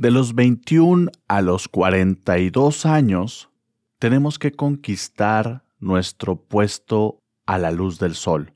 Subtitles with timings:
[0.00, 3.50] De los 21 a los 42 años,
[3.98, 8.54] tenemos que conquistar nuestro puesto a la luz del sol.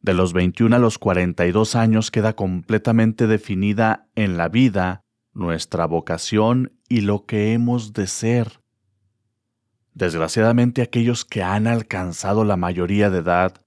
[0.00, 5.02] De los 21 a los 42 años queda completamente definida en la vida
[5.34, 8.62] nuestra vocación y lo que hemos de ser.
[9.92, 13.60] Desgraciadamente aquellos que han alcanzado la mayoría de edad,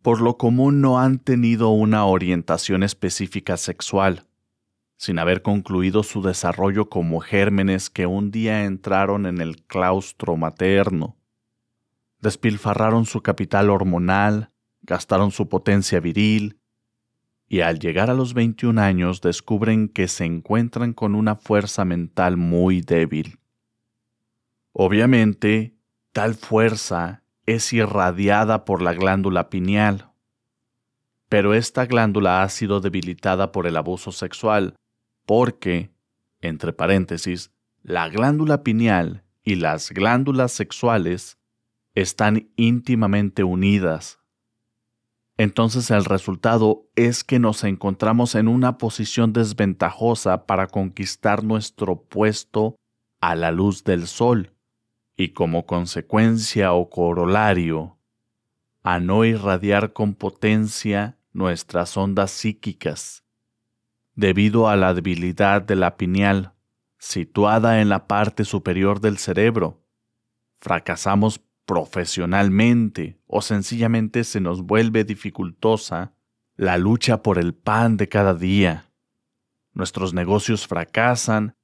[0.00, 4.26] por lo común no han tenido una orientación específica sexual,
[5.02, 11.16] sin haber concluido su desarrollo como gérmenes que un día entraron en el claustro materno.
[12.20, 16.60] Despilfarraron su capital hormonal, gastaron su potencia viril,
[17.48, 22.36] y al llegar a los 21 años descubren que se encuentran con una fuerza mental
[22.36, 23.40] muy débil.
[24.70, 25.74] Obviamente,
[26.12, 30.12] tal fuerza es irradiada por la glándula pineal,
[31.28, 34.76] pero esta glándula ha sido debilitada por el abuso sexual,
[35.26, 35.90] porque,
[36.40, 37.50] entre paréntesis,
[37.82, 41.38] la glándula pineal y las glándulas sexuales
[41.94, 44.18] están íntimamente unidas.
[45.36, 52.76] Entonces el resultado es que nos encontramos en una posición desventajosa para conquistar nuestro puesto
[53.20, 54.54] a la luz del sol
[55.16, 57.98] y como consecuencia o corolario,
[58.82, 63.24] a no irradiar con potencia nuestras ondas psíquicas,
[64.22, 66.54] debido a la debilidad de la pineal
[66.96, 69.82] situada en la parte superior del cerebro.
[70.60, 76.14] Fracasamos profesionalmente o sencillamente se nos vuelve dificultosa
[76.54, 78.92] la lucha por el pan de cada día.
[79.72, 81.56] Nuestros negocios fracasan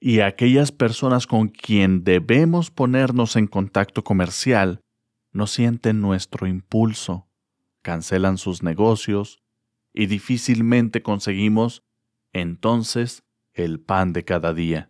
[0.00, 4.80] y aquellas personas con quien debemos ponernos en contacto comercial
[5.32, 7.28] no sienten nuestro impulso,
[7.82, 9.42] cancelan sus negocios
[9.92, 11.84] y difícilmente conseguimos
[12.32, 14.89] entonces el pan de cada día.